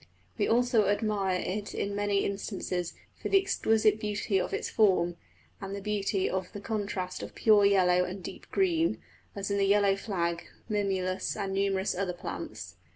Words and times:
We 0.35 0.47
also 0.47 0.87
admire 0.87 1.39
it 1.39 1.75
in 1.75 1.95
many 1.95 2.25
instances 2.25 2.95
for 3.21 3.29
the 3.29 3.39
exquisite 3.39 3.99
beauty 3.99 4.39
of 4.41 4.51
its 4.51 4.67
form, 4.67 5.15
and 5.61 5.75
the 5.75 5.79
beauty 5.79 6.27
of 6.27 6.51
the 6.53 6.59
contrast 6.59 7.21
of 7.21 7.35
pure 7.35 7.65
yellow 7.65 8.03
and 8.05 8.23
deep 8.23 8.49
green, 8.49 8.99
as 9.35 9.51
in 9.51 9.59
the 9.59 9.67
yellow 9.67 9.95
flag, 9.95 10.45
mimulus, 10.67 11.37
and 11.37 11.53
numerous 11.53 11.93
other 11.93 12.13
plants. 12.13 12.77